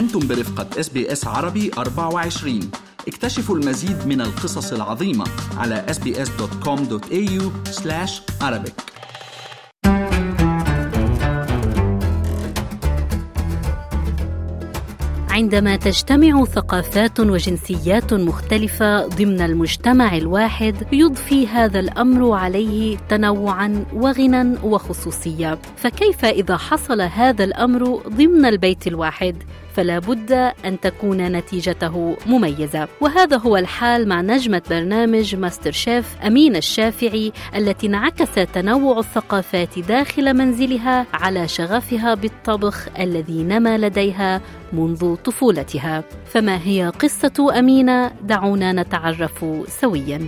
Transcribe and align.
أنتم 0.00 0.28
برفقة 0.28 0.80
إس 0.80 0.88
بي 0.88 1.12
إس 1.12 1.26
عربي 1.26 1.70
24 1.78 2.70
اكتشفوا 3.08 3.56
المزيد 3.56 4.06
من 4.06 4.20
القصص 4.20 4.72
العظيمة 4.72 5.24
على 5.56 5.86
sbs.com.au 5.88 7.42
arabic. 8.42 8.90
عندما 15.30 15.76
تجتمع 15.76 16.44
ثقافات 16.44 17.20
وجنسيات 17.20 18.14
مختلفة 18.14 19.06
ضمن 19.06 19.40
المجتمع 19.40 20.16
الواحد 20.16 20.86
يضفي 20.92 21.46
هذا 21.46 21.80
الأمر 21.80 22.32
عليه 22.32 22.98
تنوعا 23.08 23.84
وغنى 23.92 24.58
وخصوصية. 24.62 25.58
فكيف 25.76 26.24
إذا 26.24 26.56
حصل 26.56 27.00
هذا 27.00 27.44
الأمر 27.44 28.02
ضمن 28.08 28.44
البيت 28.44 28.86
الواحد؟ 28.86 29.42
فلا 29.72 29.98
بد 29.98 30.32
أن 30.64 30.80
تكون 30.80 31.32
نتيجته 31.32 32.16
مميزة. 32.26 32.88
وهذا 33.00 33.36
هو 33.36 33.56
الحال 33.56 34.08
مع 34.08 34.20
نجمة 34.20 34.62
برنامج 34.70 35.36
ماستر 35.36 35.72
شيف 35.72 36.16
أمين 36.26 36.56
الشافعي 36.56 37.32
التي 37.56 37.86
انعكس 37.86 38.34
تنوع 38.34 38.98
الثقافات 38.98 39.78
داخل 39.78 40.34
منزلها 40.34 41.06
على 41.14 41.48
شغفها 41.48 42.14
بالطبخ 42.14 42.88
الذي 42.98 43.42
نما 43.42 43.78
لديها 43.78 44.40
منذ 44.72 45.14
طفولتها. 45.14 46.04
فما 46.26 46.58
هي 46.64 46.92
قصة 47.00 47.58
أمينة؟ 47.58 48.12
دعونا 48.22 48.72
نتعرف 48.72 49.44
سوياً. 49.68 50.20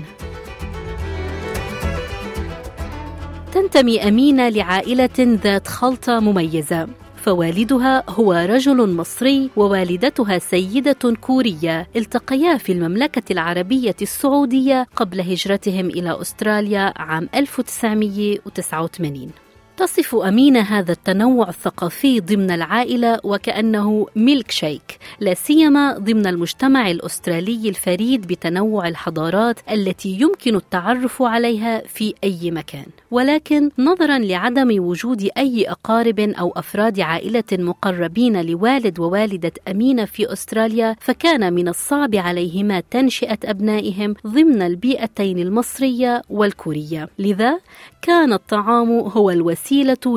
تنتمي 3.52 4.08
أمينة 4.08 4.48
لعائلة 4.48 5.10
ذات 5.18 5.68
خلطة 5.68 6.20
مميزة. 6.20 6.88
فوالدها 7.22 8.04
هو 8.10 8.32
رجل 8.32 8.96
مصري 8.96 9.50
ووالدتها 9.56 10.38
سيدة 10.38 11.14
كورية 11.20 11.88
التقيا 11.96 12.56
في 12.56 12.72
المملكة 12.72 13.32
العربية 13.32 13.96
السعودية 14.02 14.86
قبل 14.96 15.20
هجرتهم 15.20 15.86
إلى 15.86 16.20
أستراليا 16.20 16.92
عام 16.96 17.28
1989 17.34 19.30
تصف 19.76 20.14
أمينة 20.14 20.60
هذا 20.60 20.92
التنوع 20.92 21.48
الثقافي 21.48 22.20
ضمن 22.20 22.50
العائلة 22.50 23.18
وكأنه 23.24 24.06
ميلك 24.16 24.50
شيك 24.50 24.98
لا 25.20 25.34
سيما 25.34 25.98
ضمن 25.98 26.26
المجتمع 26.26 26.90
الأسترالي 26.90 27.68
الفريد 27.68 28.26
بتنوع 28.26 28.88
الحضارات 28.88 29.60
التي 29.70 30.18
يمكن 30.20 30.56
التعرف 30.56 31.22
عليها 31.22 31.82
في 31.86 32.14
أي 32.24 32.50
مكان. 32.50 32.86
ولكن 33.10 33.70
نظرا 33.78 34.18
لعدم 34.18 34.82
وجود 34.82 35.28
أي 35.38 35.70
أقارب 35.70 36.20
أو 36.20 36.52
أفراد 36.56 37.00
عائلة 37.00 37.44
مقربين 37.52 38.46
لوالد 38.46 39.00
ووالدة 39.00 39.52
أمينة 39.68 40.04
في 40.04 40.32
أستراليا 40.32 40.96
فكان 41.00 41.52
من 41.52 41.68
الصعب 41.68 42.14
عليهما 42.14 42.82
تنشئة 42.90 43.38
أبنائهم 43.44 44.14
ضمن 44.26 44.62
البيئتين 44.62 45.38
المصرية 45.38 46.22
والكورية. 46.30 47.08
لذا 47.18 47.60
كان 48.02 48.32
الطعام 48.32 48.90
هو 48.90 49.30
الوسيلة 49.30 49.62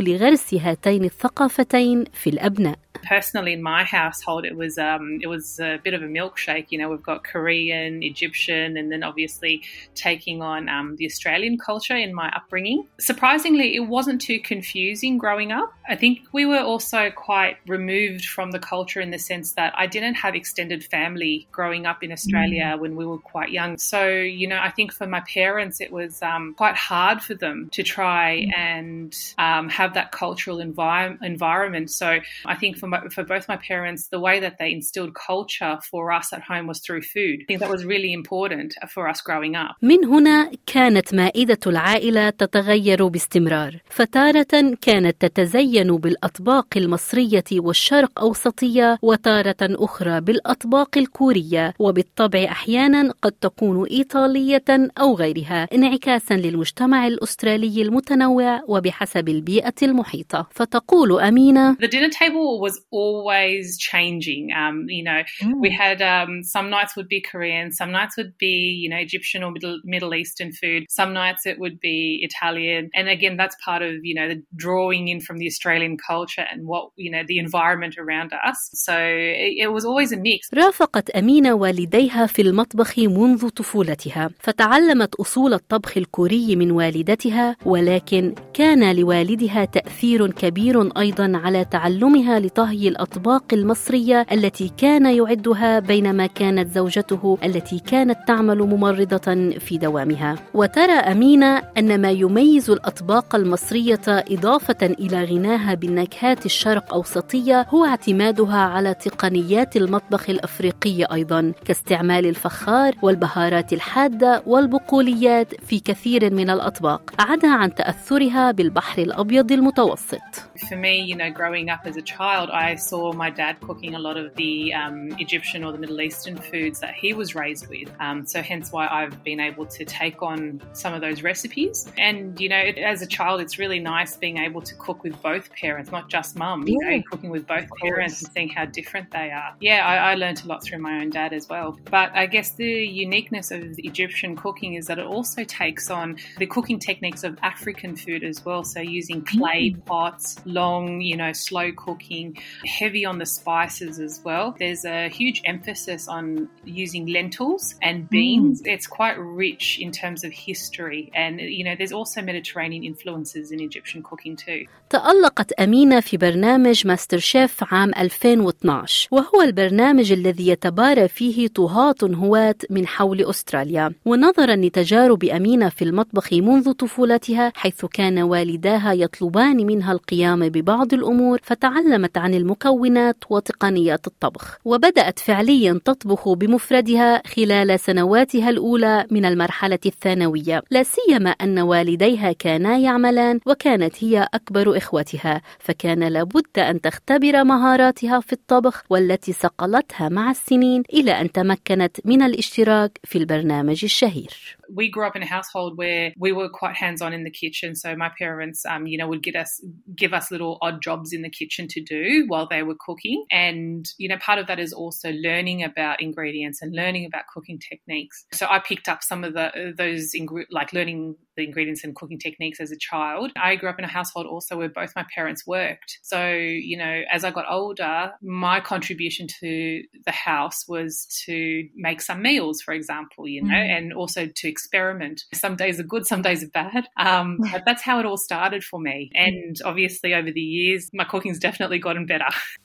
لغرس 0.01 0.53
هاتين 0.53 1.03
الثقافتين 1.03 2.03
في 2.13 2.29
الأبناء. 2.29 2.84
Personally 3.05 3.53
in 3.53 3.61
my 3.61 3.83
household 3.83 4.45
it 4.45 4.55
was 4.55 4.77
um, 4.77 5.19
it 5.21 5.27
was 5.27 5.59
a 5.59 5.79
bit 5.83 5.93
of 5.93 6.01
a 6.01 6.07
milkshake. 6.07 6.67
You 6.69 6.79
know 6.79 6.89
we've 6.89 7.03
got 7.03 7.23
korean 7.23 8.03
egyptian 8.03 8.77
and 8.77 8.91
then 8.91 9.03
obviously 9.03 9.63
taking 9.93 10.41
on 10.41 10.69
um, 10.69 10.95
the 10.97 11.05
australian 11.05 11.57
culture 11.57 11.95
in 11.95 12.13
my 12.13 12.29
upbringing. 12.35 12.87
Surprisingly 12.99 13.75
it 13.75 13.87
wasn't 13.87 14.21
too 14.21 14.39
confusing 14.39 15.17
growing 15.17 15.51
up. 15.51 15.73
I 15.87 15.95
think 15.95 16.19
we 16.31 16.45
were 16.45 16.59
also 16.59 17.11
quite 17.11 17.57
removed 17.67 18.25
from 18.25 18.51
the 18.51 18.59
culture 18.59 18.99
in 18.99 19.11
the 19.11 19.19
sense 19.19 19.53
that 19.53 19.73
i 19.77 19.87
didn't 19.87 20.15
have 20.15 20.35
extended 20.35 20.83
family 20.83 21.47
growing 21.51 21.85
up 21.85 22.03
in 22.03 22.11
australia 22.11 22.73
mm. 22.75 22.79
when 22.79 22.95
we 22.95 23.05
were 23.05 23.17
quite 23.17 23.51
young. 23.51 23.77
So 23.77 24.07
you 24.09 24.47
know 24.47 24.59
i 24.59 24.71
think 24.71 24.91
for 24.91 25.07
my 25.07 25.21
parents 25.21 25.81
it 25.81 25.91
was 25.91 26.21
um, 26.21 26.53
quite 26.55 26.75
hard 26.75 27.21
for 27.21 27.35
them 27.35 27.69
to 27.71 27.83
try 27.83 28.45
mm. 28.47 28.57
and 28.57 29.33
um, 29.37 29.69
have 29.69 29.93
that 29.93 30.11
cultural 30.11 30.57
envi- 30.57 31.17
environment. 31.23 31.91
So 31.91 32.19
i 32.45 32.55
think 32.55 32.77
for 32.77 32.87
my, 32.87 32.94
for 33.15 33.23
both 33.33 33.45
my 33.53 33.59
parents, 33.71 34.01
the 34.15 34.21
way 34.27 34.35
that 34.45 34.55
they 34.59 34.69
instilled 34.77 35.13
culture 35.31 35.75
for 35.91 36.03
us 36.19 36.27
at 36.37 36.43
home 36.51 36.65
was 36.71 36.79
through 36.85 37.03
food. 37.15 37.37
I 37.43 37.45
think 37.49 37.61
that 37.63 37.75
was 37.77 37.83
really 37.93 38.11
important 38.21 38.69
for 38.93 39.03
us 39.11 39.19
growing 39.21 39.55
up. 39.55 39.75
من 39.81 40.05
هنا 40.05 40.51
كانت 40.65 41.13
مائدة 41.13 41.59
العائلة 41.67 42.29
تتغير 42.29 43.07
باستمرار، 43.07 43.79
فتارة 43.89 44.77
كانت 44.81 45.25
تتزين 45.25 45.97
بالأطباق 45.97 46.67
المصرية 46.77 47.43
والشرق 47.53 48.19
أوسطية، 48.19 48.97
وتارة 49.01 49.55
أخرى 49.61 50.21
بالأطباق 50.21 50.97
الكورية، 50.97 51.73
وبالطبع 51.79 52.43
أحيانا 52.43 53.13
قد 53.21 53.31
تكون 53.31 53.87
إيطالية 53.87 54.63
أو 54.99 55.15
غيرها، 55.15 55.67
انعكاسا 55.73 56.33
للمجتمع 56.33 57.07
الأسترالي 57.07 57.81
المتنوع 57.81 58.61
وبحسب 58.67 59.29
البيئة 59.29 59.73
المحيطة. 59.83 60.47
فتقول 60.51 61.19
أمينة: 61.19 61.73
The 61.73 61.87
dinner 61.87 62.09
table 62.09 62.59
was 62.59 62.74
always 62.90 63.78
changing. 63.78 64.52
Um, 64.52 64.76
you 64.88 65.04
know, 65.04 65.22
mm. 65.42 65.60
we 65.60 65.70
had 65.70 66.02
um, 66.02 66.42
some 66.42 66.70
nights 66.70 66.96
would 66.96 67.08
be 67.08 67.20
Korean, 67.20 67.72
some 67.72 67.92
nights 67.92 68.16
would 68.16 68.36
be 68.38 68.56
you 68.82 68.88
know 68.88 68.96
Egyptian 68.96 69.42
or 69.42 69.50
Middle 69.52 69.80
Middle 69.84 70.14
Eastern 70.14 70.52
food. 70.52 70.80
Some 70.88 71.12
nights 71.12 71.46
it 71.46 71.58
would 71.58 71.78
be 71.80 71.98
Italian, 72.28 72.90
and 72.94 73.08
again 73.08 73.36
that's 73.36 73.56
part 73.64 73.82
of 73.82 73.92
you 74.08 74.14
know 74.14 74.28
the 74.28 74.42
drawing 74.56 75.08
in 75.08 75.20
from 75.20 75.38
the 75.38 75.46
Australian 75.46 75.96
culture 75.96 76.46
and 76.50 76.66
what 76.66 76.90
you 76.96 77.10
know 77.10 77.22
the 77.26 77.38
environment 77.38 77.94
around 77.98 78.32
us. 78.50 78.58
So 78.86 78.94
it, 78.96 79.52
it 79.64 79.70
was 79.72 79.84
always 79.84 80.12
a 80.12 80.16
mix. 80.16 80.50
رافقت 80.54 81.10
أمينة 81.10 81.54
والديها 81.54 82.26
في 82.26 82.42
المطبخ 82.42 82.98
منذ 82.98 83.48
طفولتها، 83.48 84.30
فتعلمت 84.40 85.14
أصول 85.14 85.54
الطبخ 85.54 85.96
الكوري 85.96 86.56
من 86.56 86.70
والدتها، 86.70 87.56
ولكن 87.64 88.34
كان 88.54 88.96
لوالدها 88.96 89.64
تأثير 89.64 90.30
كبير 90.30 90.98
أيضا 90.98 91.32
على 91.34 91.64
تعلمها 91.64 92.40
لطهي 92.40 92.63
طهي 92.65 92.87
الأطباق 92.87 93.43
المصرية 93.53 94.25
التي 94.31 94.71
كان 94.77 95.05
يعدها 95.05 95.79
بينما 95.79 96.27
كانت 96.27 96.71
زوجته 96.71 97.37
التي 97.43 97.79
كانت 97.79 98.17
تعمل 98.27 98.57
ممرضة 98.57 99.57
في 99.59 99.77
دوامها. 99.77 100.35
وترى 100.53 100.91
أمينة 100.91 101.57
أن 101.77 102.01
ما 102.01 102.11
يميز 102.11 102.69
الأطباق 102.69 103.35
المصرية 103.35 104.01
إضافة 104.07 104.77
إلى 104.83 105.23
غناها 105.23 105.73
بالنكهات 105.73 106.45
الشرق 106.45 106.93
أوسطية 106.93 107.65
هو 107.69 107.85
اعتمادها 107.85 108.57
على 108.57 108.93
تقنيات 108.93 109.77
المطبخ 109.77 110.29
الأفريقي 110.29 111.03
أيضا 111.13 111.53
كاستعمال 111.65 112.25
الفخار 112.25 112.95
والبهارات 113.01 113.73
الحادة 113.73 114.43
والبقوليات 114.47 115.61
في 115.61 115.79
كثير 115.79 116.33
من 116.33 116.49
الأطباق. 116.49 117.01
عدا 117.19 117.47
عن 117.47 117.75
تأثرها 117.75 118.51
بالبحر 118.51 119.01
الأبيض 119.01 119.51
المتوسط. 119.51 120.21
For 120.55 120.77
me, 120.85 120.95
you 121.11 121.15
know, 121.15 121.31
growing 121.39 121.67
up 121.69 121.83
as 121.91 121.97
a 121.97 122.05
child, 122.17 122.49
I 122.55 122.75
saw 122.75 123.11
my 123.11 123.29
dad 123.29 123.59
cooking 123.61 123.95
a 123.95 123.99
lot 123.99 124.17
of 124.17 124.33
the 124.35 124.73
um, 124.73 125.11
Egyptian 125.19 125.63
or 125.63 125.71
the 125.71 125.77
Middle 125.77 126.01
Eastern 126.01 126.37
foods 126.37 126.79
that 126.79 126.93
he 126.93 127.13
was 127.13 127.35
raised 127.35 127.67
with. 127.67 127.89
Um, 127.99 128.25
so, 128.25 128.41
hence 128.41 128.71
why 128.71 128.87
I've 128.87 129.23
been 129.23 129.39
able 129.39 129.65
to 129.65 129.85
take 129.85 130.21
on 130.21 130.61
some 130.73 130.93
of 130.93 131.01
those 131.01 131.21
recipes. 131.21 131.91
And, 131.97 132.39
you 132.39 132.49
know, 132.49 132.57
it, 132.57 132.77
as 132.77 133.01
a 133.01 133.07
child, 133.07 133.41
it's 133.41 133.59
really 133.59 133.79
nice 133.79 134.15
being 134.17 134.37
able 134.37 134.61
to 134.61 134.75
cook 134.75 135.03
with 135.03 135.21
both 135.21 135.51
parents, 135.51 135.91
not 135.91 136.09
just 136.09 136.37
mum, 136.37 136.67
you 136.67 136.79
yeah. 136.81 136.97
know, 136.97 137.03
cooking 137.09 137.29
with 137.29 137.45
both 137.45 137.67
parents 137.81 138.21
and 138.21 138.31
seeing 138.31 138.49
how 138.49 138.65
different 138.65 139.11
they 139.11 139.31
are. 139.31 139.53
Yeah, 139.59 139.85
I, 139.85 140.11
I 140.11 140.15
learned 140.15 140.41
a 140.43 140.47
lot 140.47 140.63
through 140.63 140.79
my 140.79 141.01
own 141.01 141.09
dad 141.09 141.33
as 141.33 141.49
well. 141.49 141.77
But 141.91 142.11
I 142.13 142.25
guess 142.25 142.51
the 142.51 142.65
uniqueness 142.65 143.51
of 143.51 143.63
Egyptian 143.79 144.35
cooking 144.35 144.75
is 144.75 144.87
that 144.87 144.99
it 144.99 145.05
also 145.05 145.43
takes 145.43 145.89
on 145.89 146.17
the 146.37 146.45
cooking 146.45 146.79
techniques 146.79 147.23
of 147.23 147.37
African 147.41 147.95
food 147.95 148.23
as 148.23 148.43
well. 148.45 148.63
So, 148.63 148.79
using 148.79 149.23
clay 149.23 149.71
mm. 149.71 149.85
pots, 149.85 150.37
long, 150.45 151.01
you 151.01 151.17
know, 151.17 151.33
slow 151.33 151.71
cooking, 151.73 152.37
heavy 152.79 153.05
on 153.05 153.17
the 153.17 153.25
spices 153.25 153.99
as 153.99 154.21
well. 154.23 154.55
There's 154.57 154.85
a 154.85 155.09
huge 155.09 155.41
emphasis 155.45 156.07
on 156.07 156.49
using 156.65 157.05
lentils 157.07 157.75
and 157.81 158.09
beans. 158.09 158.61
Mm. 158.61 158.73
It's 158.73 158.87
quite 158.87 159.17
rich 159.19 159.79
in 159.79 159.91
terms 159.91 160.23
of 160.23 160.31
history, 160.31 161.11
and 161.13 161.39
you 161.39 161.63
know, 161.63 161.75
there's 161.79 161.95
also 161.99 162.21
Mediterranean 162.21 162.83
influences 162.83 163.51
in 163.51 163.59
Egyptian 163.59 164.03
cooking 164.03 164.35
too. 164.35 164.65
تألقت 164.89 165.51
أمينة 165.51 165.99
في 165.99 166.17
برنامج 166.17 166.87
ماستر 166.87 167.17
شيف 167.17 167.73
عام 167.73 167.91
2012 167.97 169.07
وهو 169.11 169.41
البرنامج 169.41 170.11
الذي 170.11 170.47
يتبارى 170.47 171.07
فيه 171.07 171.47
طهاة 171.47 171.95
هواة 172.03 172.55
من 172.69 172.87
حول 172.87 173.21
أستراليا 173.21 173.93
ونظرا 174.05 174.55
لتجارب 174.55 175.23
أمينة 175.23 175.69
في 175.69 175.81
المطبخ 175.81 176.33
منذ 176.33 176.71
طفولتها 176.71 177.51
حيث 177.55 177.85
كان 177.85 178.19
والداها 178.19 178.93
يطلبان 178.93 179.65
منها 179.65 179.91
القيام 179.91 180.49
ببعض 180.49 180.93
الأمور 180.93 181.39
فتعلمت 181.43 182.17
عن 182.17 182.33
المكونات 182.35 183.23
وتقنيات 183.29 184.07
الطبخ. 184.07 184.57
وبدأت 184.65 185.19
فعليا 185.19 185.79
تطبخ 185.85 186.29
بمفردها 186.29 187.21
خلال 187.27 187.79
سنواتها 187.79 188.49
الأولى 188.49 189.05
من 189.11 189.25
المرحلة 189.25 189.79
الثانوية. 189.85 190.63
لا 190.71 190.83
سيما 190.83 191.29
أن 191.29 191.59
والديها 191.59 192.31
كانا 192.31 192.77
يعملان 192.77 193.39
وكانت 193.45 194.03
هي 194.03 194.27
أكبر 194.33 194.77
إخوتها. 194.77 195.41
فكان 195.59 196.03
لابد 196.03 196.59
أن 196.59 196.81
تختبر 196.81 197.43
مهاراتها 197.43 198.19
في 198.19 198.33
الطبخ 198.33 198.83
والتي 198.89 199.33
صقلتها 199.33 200.09
مع 200.09 200.31
السنين 200.31 200.83
إلى 200.93 201.11
أن 201.11 201.31
تمكنت 201.31 201.97
من 202.05 202.21
الاشتراك 202.21 202.99
في 203.03 203.17
البرنامج 203.17 203.83
الشهير. 203.83 204.57
We 204.69 204.89
grew 204.89 205.05
up 205.07 205.15
in 205.15 205.21
a 205.21 205.31
household 205.37 205.77
where 205.77 206.11
we 206.17 206.31
were 206.31 206.49
quite 206.49 206.75
hands-on 206.75 207.13
in 207.13 207.23
the 207.23 207.29
kitchen. 207.29 207.75
So 207.75 207.95
my 207.95 208.09
parents, 208.23 208.65
um, 208.65 208.87
you 208.87 208.97
know, 208.97 209.07
would 209.07 209.21
get 209.21 209.35
us 209.35 209.51
give 209.95 210.13
us 210.13 210.31
little 210.31 210.57
odd 210.61 210.81
jobs 210.81 211.13
in 211.13 211.21
the 211.21 211.29
kitchen 211.29 211.67
to 211.67 211.81
do. 211.81 212.24
While 212.27 212.47
they 212.47 212.63
were 212.63 212.75
cooking. 212.79 213.25
And 213.31 213.87
you 213.97 214.07
know, 214.07 214.17
part 214.17 214.39
of 214.39 214.47
that 214.47 214.59
is 214.59 214.73
also 214.73 215.11
learning 215.11 215.63
about 215.63 216.01
ingredients 216.01 216.61
and 216.61 216.75
learning 216.75 217.05
about 217.05 217.23
cooking 217.33 217.59
techniques. 217.59 218.25
So 218.33 218.47
I 218.49 218.59
picked 218.59 218.89
up 218.89 219.03
some 219.03 219.23
of 219.23 219.33
the 219.33 219.73
those 219.77 220.13
like 220.49 220.73
learning 220.73 221.15
the 221.35 221.43
ingredients 221.43 221.83
and 221.83 221.95
cooking 221.95 222.19
techniques 222.19 222.59
as 222.59 222.71
a 222.71 222.77
child. 222.77 223.31
I 223.35 223.55
grew 223.55 223.69
up 223.69 223.79
in 223.79 223.85
a 223.85 223.89
household 223.89 224.25
also 224.25 224.57
where 224.57 224.69
both 224.69 224.93
my 224.95 225.05
parents 225.13 225.45
worked. 225.45 225.99
So, 226.01 226.31
you 226.31 226.77
know, 226.77 227.01
as 227.11 227.23
I 227.23 227.31
got 227.31 227.45
older, 227.49 228.11
my 228.21 228.59
contribution 228.59 229.27
to 229.39 229.83
the 230.05 230.11
house 230.11 230.67
was 230.67 231.07
to 231.25 231.67
make 231.75 232.01
some 232.01 232.21
meals, 232.21 232.61
for 232.61 232.73
example, 232.73 233.27
you 233.27 233.43
know, 233.43 233.53
mm. 233.53 233.77
and 233.77 233.93
also 233.93 234.27
to 234.27 234.47
experiment. 234.47 235.23
Some 235.33 235.55
days 235.55 235.79
are 235.79 235.83
good, 235.83 236.05
some 236.05 236.21
days 236.21 236.43
are 236.43 236.49
bad. 236.49 236.87
Um, 236.97 237.39
but 237.51 237.63
that's 237.65 237.83
how 237.83 237.99
it 237.99 238.05
all 238.05 238.17
started 238.17 238.63
for 238.63 238.79
me. 238.79 239.11
And 239.13 239.55
obviously, 239.63 240.13
over 240.13 240.31
the 240.31 240.41
years, 240.41 240.89
my 240.93 241.03
cooking's 241.03 241.39
definitely 241.39 241.79
gotten 241.79 242.05
better. 242.05 242.25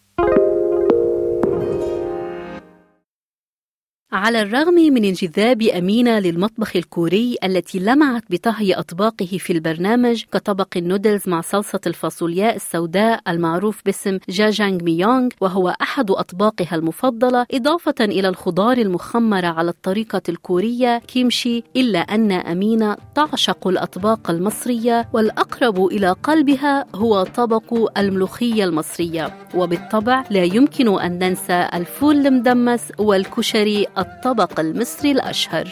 على 4.12 4.43
الرغم 4.43 4.75
من 4.75 5.05
انجذاب 5.05 5.62
أمينة 5.62 6.19
للمطبخ 6.19 6.77
الكوري 6.77 7.37
التي 7.45 7.79
لمعت 7.79 8.23
بطهي 8.31 8.75
أطباقه 8.75 9.27
في 9.39 9.53
البرنامج 9.53 10.25
كطبق 10.33 10.69
النودلز 10.77 11.29
مع 11.29 11.41
صلصة 11.41 11.81
الفاصولياء 11.87 12.57
السوداء 12.57 13.21
المعروف 13.29 13.81
باسم 13.85 14.19
جاجانج 14.29 14.83
ميونغ 14.83 15.29
وهو 15.41 15.69
أحد 15.83 16.11
أطباقها 16.11 16.75
المفضلة 16.75 17.47
إضافة 17.51 17.95
إلى 18.01 18.29
الخضار 18.29 18.79
المخمرة 18.79 19.47
على 19.47 19.71
الطريقة 19.71 20.23
الكورية 20.29 20.99
كيمشي 20.99 21.62
إلا 21.77 21.99
أن 21.99 22.33
أمينة 22.33 22.97
تعشق 23.15 23.69
الأطباق 23.69 24.31
المصرية 24.31 25.09
والأقرب 25.12 25.87
إلى 25.87 26.11
قلبها 26.11 26.87
هو 26.95 27.23
طبق 27.23 27.99
الملوخية 27.99 28.65
المصرية. 28.65 29.35
وبالطبع 29.55 30.25
لا 30.31 30.45
يمكن 30.45 31.01
أن 31.01 31.19
ننسى 31.19 31.69
الفول 31.75 32.27
المدمس 32.27 32.93
والكشري 32.99 33.87
الطبق 34.00 34.61
المصري 34.61 35.11
الأشهر. 35.12 35.69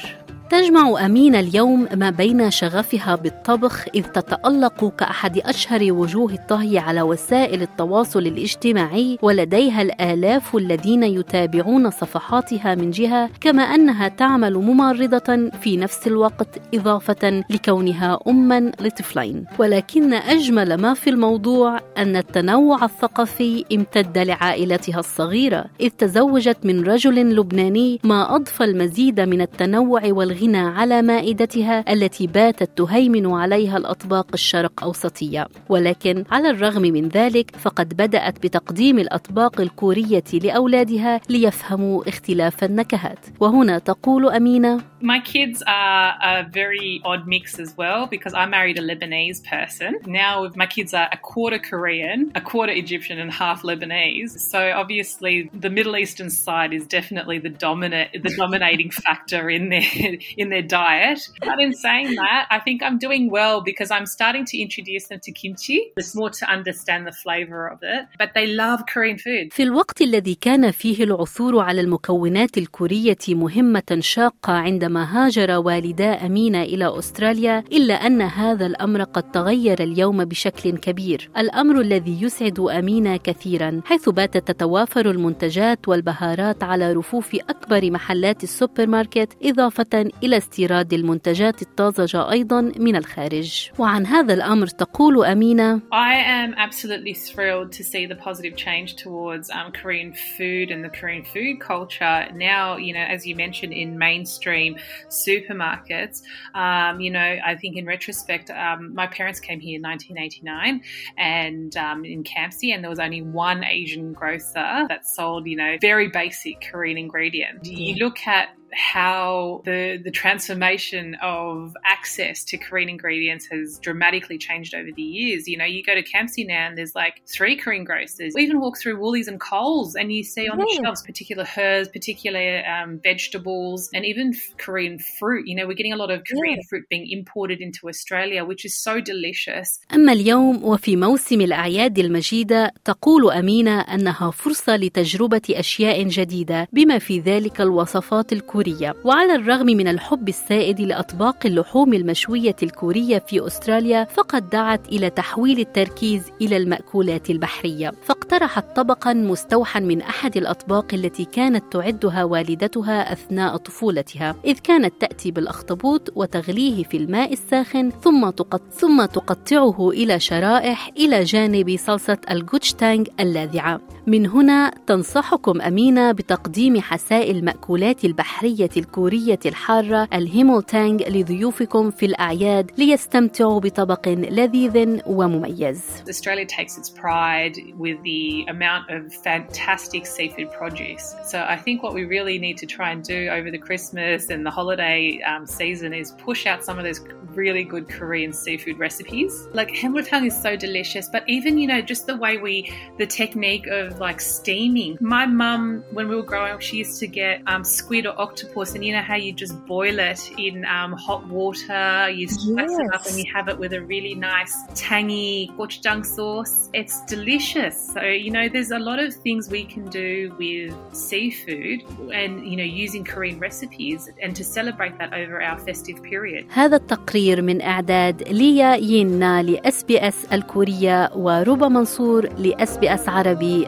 تجمع 0.51 1.07
أمينة 1.07 1.41
اليوم 1.41 1.89
ما 1.95 2.11
بين 2.11 2.51
شغفها 2.51 3.15
بالطبخ 3.15 3.85
إذ 3.95 4.03
تتألق 4.03 4.95
كأحد 4.99 5.39
أشهر 5.39 5.93
وجوه 5.93 6.33
الطهي 6.33 6.79
على 6.79 7.03
وسائل 7.03 7.63
التواصل 7.63 8.27
الاجتماعي 8.27 9.19
ولديها 9.23 9.83
الآلاف 9.83 10.57
الذين 10.57 11.03
يتابعون 11.03 11.91
صفحاتها 11.91 12.75
من 12.75 12.91
جهة 12.91 13.31
كما 13.41 13.63
أنها 13.63 14.09
تعمل 14.09 14.55
ممرضة 14.55 15.51
في 15.61 15.77
نفس 15.77 16.07
الوقت 16.07 16.61
إضافة 16.75 17.45
لكونها 17.51 18.19
أما 18.29 18.73
لطفلين. 18.81 19.45
ولكن 19.59 20.15
أجمل 20.15 20.75
ما 20.75 20.95
في 20.95 21.11
الموضوع 21.11 21.81
أن 21.99 22.17
التنوع 22.17 22.85
الثقافي 22.85 23.65
امتد 23.73 24.19
لعائلتها 24.19 24.99
الصغيرة 24.99 25.65
إذ 25.81 25.89
تزوجت 25.89 26.59
من 26.65 26.85
رجل 26.85 27.37
لبناني 27.37 28.01
ما 28.05 28.37
أضفى 28.37 28.65
المزيد 28.65 29.21
من 29.21 29.41
التنوع 29.41 30.03
والغير 30.05 30.38
الغنى 30.39 30.59
على 30.59 31.03
مائدتها 31.03 31.93
التي 31.93 32.27
باتت 32.27 32.79
تهيمن 32.79 33.27
عليها 33.27 33.77
الأطباق 33.77 34.27
الشرق 34.35 34.83
أوسطية 34.83 35.49
ولكن 35.69 36.25
على 36.31 36.51
الرغم 36.51 36.83
من 36.83 37.09
ذلك 37.09 37.57
فقد 37.57 37.97
بدأت 37.97 38.43
بتقديم 38.43 38.99
الأطباق 38.99 39.61
الكورية 39.61 40.25
لأولادها 40.43 41.21
ليفهموا 41.29 42.09
اختلاف 42.09 42.65
النكهات 42.65 43.19
وهنا 43.41 43.79
تقول 43.79 44.29
أمينة 44.31 44.81
My 45.01 45.21
kids 45.21 45.63
are 45.65 46.15
a 46.21 46.49
very 46.51 47.01
odd 47.05 47.29
mix 47.29 47.61
as 47.61 47.77
well 47.77 48.09
because 48.09 48.35
I 48.35 48.47
married 48.47 48.79
a 48.79 48.83
Lebanese 48.83 49.45
person. 49.45 50.01
Now 50.07 50.51
my 50.57 50.67
kids 50.67 50.93
are 50.93 51.09
a 51.13 51.17
quarter 51.17 51.61
Korean, 51.61 52.33
a 52.35 52.41
quarter 52.41 52.73
Egyptian, 52.73 53.21
and 53.21 53.31
half 53.31 53.63
Lebanese. 53.63 54.31
So 54.53 54.73
obviously 54.73 55.51
the 55.55 55.71
Middle 55.71 55.97
Eastern 55.97 56.31
side 56.31 56.73
is 56.73 56.85
definitely 56.87 57.39
the 57.39 57.49
dominant, 57.49 58.11
the 58.25 58.35
dominating 58.37 58.91
factor 58.91 59.49
in 59.49 59.69
their 59.69 60.19
in 60.37 60.49
their 60.51 60.63
diet. 60.63 61.21
But 61.41 61.61
in 61.61 61.73
saying 61.75 62.15
that, 62.17 62.47
I 62.51 62.59
think 62.61 62.83
I'm 62.83 62.99
doing 62.99 63.31
well 63.31 63.63
because 63.71 63.91
I'm 63.91 64.07
starting 64.07 64.45
to 64.53 64.57
introduce 64.59 65.05
them 65.09 65.21
to 65.27 65.33
kimchi. 65.33 65.93
It's 65.97 66.15
more 66.15 66.31
to 66.31 66.45
understand 66.57 67.07
the 67.07 67.17
flavor 67.25 67.63
of 67.75 67.79
it. 67.83 68.07
But 68.19 68.31
they 68.35 68.47
love 68.47 68.79
Korean 68.93 69.19
food. 69.19 69.53
في 69.53 69.63
الوقت 69.63 70.03
الذي 70.03 70.35
كان 70.35 70.71
فيه 70.71 71.05
العثور 71.05 71.61
على 71.61 71.81
المكونات 71.81 72.59
الكورية 72.59 73.19
مهمة 73.29 73.99
شاقة 74.01 74.53
عند 74.53 74.79
عندما 74.79 75.27
هاجر 75.27 75.51
والدا 75.51 76.27
أمينة 76.27 76.63
إلى 76.63 76.99
أستراليا 76.99 77.59
إلا 77.73 77.95
أن 77.95 78.23
هذا 78.23 78.67
الأمر 78.67 79.03
قد 79.03 79.31
تغير 79.31 79.83
اليوم 79.83 80.25
بشكل 80.25 80.79
كبير 80.79 81.31
الأمر 81.39 81.81
الذي 81.81 82.23
يسعد 82.23 82.61
أمينة 82.61 83.17
كثيرا 83.17 83.81
حيث 83.85 84.09
باتت 84.09 84.49
تتوافر 84.49 85.11
المنتجات 85.11 85.89
والبهارات 85.89 86.63
على 86.63 86.93
رفوف 86.93 87.35
أكبر 87.35 87.91
محلات 87.91 88.45
السوبر 88.45 88.87
ماركت 88.87 89.37
إضافة 89.43 90.11
إلى 90.18 90.38
استيراد 90.38 90.94
المنتجات 90.94 91.62
الطازجة 91.62 92.32
أيضا 92.32 92.62
من 92.62 92.96
الخارج 92.96 93.70
وعن 93.80 94.06
هذا 94.06 94.34
الأمر 94.34 94.68
تقول 94.68 95.26
أمينة 95.26 95.82
I 95.92 96.14
am 96.16 96.54
absolutely 96.58 97.14
thrilled 97.14 97.72
to 97.72 97.84
see 97.84 98.06
the 98.06 98.16
positive 98.16 98.56
change 98.56 98.96
towards 98.96 99.50
um, 99.50 99.72
Korean 99.72 100.14
food 100.14 100.72
and 100.72 100.84
the 100.84 100.90
Korean 100.90 101.24
food 101.24 101.60
culture 101.60 102.28
now 102.34 102.78
you 102.78 102.94
know 102.94 103.06
as 103.16 103.26
you 103.28 103.36
mentioned 103.36 103.74
in 103.74 103.98
mainstream 103.98 104.78
supermarkets. 105.10 106.22
Um, 106.54 107.00
you 107.00 107.12
know, 107.12 107.38
I 107.46 107.56
think 107.56 107.78
in 107.78 107.86
retrospect, 107.86 108.50
um, 108.50 108.94
my 108.94 109.08
parents 109.08 109.40
came 109.40 109.60
here 109.60 109.78
in 109.78 109.82
1989 109.82 110.82
and 111.18 111.76
um, 111.78 112.06
in 112.06 112.24
Campsie, 112.24 112.74
and 112.74 112.84
there 112.84 112.90
was 112.90 113.00
only 113.00 113.22
one 113.22 113.64
Asian 113.64 114.14
grocer 114.14 114.86
that 114.88 115.06
sold, 115.06 115.48
you 115.48 115.58
know, 115.58 115.78
very 115.82 116.10
basic 116.10 116.62
Korean 116.62 116.98
ingredients. 116.98 117.70
You 117.70 117.96
look 117.96 118.26
at 118.28 118.50
how 118.74 119.62
the 119.66 120.02
the 120.04 120.12
transformation 120.12 121.16
of 121.22 121.76
access 121.86 122.44
to 122.46 122.58
Korean 122.58 122.90
ingredients 122.90 123.46
has 123.48 123.80
dramatically 123.80 124.38
changed 124.38 124.74
over 124.74 124.90
the 124.96 125.02
years. 125.02 125.48
You 125.48 125.58
know, 125.58 125.66
you 125.66 125.84
go 125.84 125.96
to 125.96 126.04
Campsie 126.04 126.46
now 126.48 126.68
and 126.68 126.78
there's 126.78 126.96
like 126.96 127.22
three 127.28 127.56
Korean 127.56 127.84
grocers. 127.84 128.34
We 128.36 128.44
even 128.44 128.60
walk 128.60 128.78
through 128.78 129.00
Woolies 129.00 129.28
and 129.28 129.40
Coles 129.40 129.96
and 129.96 130.12
you 130.12 130.24
see 130.24 130.48
on 130.50 130.58
the 130.58 130.80
shelves 130.82 131.02
particular 131.04 131.46
herbs, 131.58 131.90
particular 131.90 132.64
um, 132.66 133.00
vegetables, 133.04 133.90
and 133.94 134.06
even 134.06 134.34
Korean 134.58 135.00
fruit. 135.20 135.48
You 135.48 135.56
know, 135.56 135.68
we're 135.68 135.82
getting 135.82 135.94
a 135.94 135.98
lot 135.98 136.12
of 136.12 136.24
Korean 136.30 136.62
fruit 136.70 136.86
being 136.90 137.10
imported 137.10 137.62
into 137.62 137.88
Australia, 137.90 138.46
which 138.46 138.66
is 138.66 138.76
so 138.76 139.00
delicious. 139.00 139.80
أما 139.94 140.12
اليوم 140.14 140.64
وفي 140.64 140.96
موسم 140.96 141.42
الأعياد 141.42 142.00
المجيدة 142.00 142.74
تقول 142.86 143.32
أمينة 143.32 143.82
أنها 143.82 144.32
فرصة 144.32 144.76
لتجربة 144.76 145.42
أشياء 145.50 146.04
جديدة 146.04 146.68
بما 146.72 147.00
في 147.00 147.20
ذلك 147.20 147.62
الوصفات 147.62 148.34
الكورية 148.34 148.57
الكورية. 148.59 148.95
وعلى 149.05 149.35
الرغم 149.35 149.67
من 149.67 149.89
الحب 149.89 150.29
السائد 150.29 150.81
لأطباق 150.81 151.47
اللحوم 151.47 151.95
المشوية 151.95 152.57
الكورية 152.63 153.19
في 153.19 153.47
أستراليا 153.47 154.05
فقد 154.05 154.49
دعت 154.49 154.89
إلى 154.89 155.11
تحويل 155.11 155.61
التركيز 155.61 156.23
إلى 156.41 156.57
المأكولات 156.57 157.31
البحرية. 157.31 157.93
فاقترحت 158.03 158.77
طبقا 158.77 159.13
مستوحى 159.13 159.81
من 159.81 160.03
أحد 160.03 160.37
الأطباق 160.37 160.95
التي 160.95 161.25
كانت 161.25 161.73
تعدها 161.73 162.25
والدتها 162.25 163.13
أثناء 163.13 163.57
طفولتها. 163.57 164.35
إذ 164.45 164.59
كانت 164.59 164.95
تأتي 165.01 165.31
بالأخطبوط 165.31 166.13
وتغليه 166.17 166.85
في 166.85 166.97
الماء 166.97 167.33
الساخن 167.33 167.91
ثم 167.91 168.31
تقط 168.31 168.63
ثم 168.73 169.05
تقطعه 169.05 169.91
إلى 169.91 170.21
شرائح 170.21 170.91
إلى 170.97 171.25
جانب 171.25 171.77
صلصة 171.79 172.19
الجوتشتانغ 172.31 173.05
اللاذعة. 173.21 173.81
من 174.09 174.27
هنا 174.27 174.71
تنصحكم 174.87 175.61
أمينة 175.61 176.13
بتقديم 176.13 176.81
حساء 176.81 177.31
المأكولات 177.31 178.05
البحرية 178.05 178.71
الكورية 178.77 179.39
الحارة 179.47 180.09
الهيموتانج 180.13 181.03
لضيوفكم 181.03 181.91
في 181.91 182.07
الأعياد 182.07 182.71
ليستمتعوا 182.79 183.61
بطبق 183.61 184.09
لذيذ 184.09 185.01
ومميز. 185.07 185.83
Australia 186.09 186.47
takes 186.47 186.79
its 186.79 186.91
pride 186.91 187.57
with 187.77 188.03
the 188.03 188.47
amount 188.49 188.85
of 188.91 189.13
fantastic 189.13 190.07
seafood 190.07 190.51
produce. 190.53 191.15
So 191.25 191.45
I 191.55 191.57
think 191.57 191.83
what 191.83 191.93
we 191.93 192.05
really 192.05 192.39
need 192.39 192.57
to 192.59 192.67
try 192.67 192.91
and 192.93 193.03
do 193.03 193.29
over 193.29 193.51
the 193.51 193.63
Christmas 193.69 194.31
and 194.31 194.41
the 194.47 194.51
holiday 194.51 195.21
um, 195.31 195.45
season 195.47 195.93
is 195.93 196.13
push 196.13 196.47
out 196.47 196.65
some 196.65 196.79
of 196.79 196.85
those 196.85 197.01
really 197.35 197.65
good 197.65 197.89
Korean 197.89 198.33
seafood 198.33 198.79
recipes. 198.79 199.33
Like 199.53 199.69
hemotang 199.69 200.27
is 200.27 200.37
so 200.47 200.57
delicious, 200.57 201.09
but 201.15 201.23
even 201.29 201.59
you 201.59 201.67
know 201.67 201.81
just 201.83 202.07
the 202.07 202.17
way 202.17 202.39
we 202.39 202.55
the 202.99 203.07
technique 203.07 203.67
of 203.67 203.98
like 204.06 204.20
steaming. 204.22 204.98
My 205.00 205.26
mum, 205.26 205.84
when 205.92 206.06
we 206.10 206.16
were 206.16 206.30
growing 206.32 206.54
up, 206.56 206.62
she 206.62 206.76
used 206.84 207.00
to 207.04 207.08
get 207.22 207.42
um, 207.52 207.64
squid 207.64 208.04
or 208.10 208.16
octopus, 208.26 208.70
and 208.76 208.82
you 208.86 208.94
know 208.96 209.06
how 209.12 209.16
you 209.26 209.32
just 209.44 209.56
boil 209.66 209.98
it 210.12 210.22
in 210.38 210.56
um, 210.78 210.92
hot 211.08 211.22
water, 211.28 212.10
you 212.10 212.26
spice 212.28 212.70
yes. 212.70 212.80
it 212.84 212.90
up, 212.96 213.06
and 213.10 213.16
you 213.22 213.28
have 213.36 213.48
it 213.52 213.58
with 213.64 213.74
a 213.74 213.82
really 213.94 214.16
nice 214.16 214.56
tangy 214.76 215.52
gochujang 215.58 216.06
sauce. 216.06 216.70
It's 216.74 216.96
delicious. 217.16 217.76
So 217.94 218.02
you 218.26 218.32
know, 218.32 218.46
there's 218.54 218.72
a 218.72 218.80
lot 218.90 219.00
of 219.06 219.10
things 219.26 219.42
we 219.50 219.64
can 219.74 219.86
do 220.04 220.12
with 220.38 220.74
seafood, 221.08 221.80
and 222.20 222.32
you 222.50 222.58
know, 222.60 222.70
using 222.86 223.04
Korean 223.04 223.40
recipes, 223.40 224.10
and 224.22 224.36
to 224.36 224.44
celebrate 224.44 224.96
that 225.00 225.12
over 225.14 225.36
our 225.42 225.60
festive 225.60 226.02
period. 226.04 226.46
هذا 226.50 226.76
التقرير 226.76 227.42
من 227.42 227.62
إعداد 227.62 228.24
ليا 228.30 228.76
يينا 228.76 229.44
لإس 229.44 229.84
بي 229.84 230.08
إس 230.08 230.26
الكورية 230.34 231.12
وربى 231.16 231.70
منصور 231.70 232.30
لإس 232.38 232.78
بي 232.78 232.94
إس 232.94 233.10
عربي 233.10 233.68